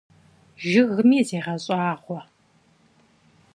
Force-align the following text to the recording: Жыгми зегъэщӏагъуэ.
Жыгми 0.69 1.19
зегъэщӏагъуэ. 1.29 2.19